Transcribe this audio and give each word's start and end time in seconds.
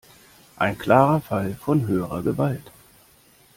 Ein 0.55 0.79
klarer 0.79 1.21
Fall 1.21 1.53
von 1.53 1.85
höherer 1.85 2.23
Gewalt. 2.23 2.71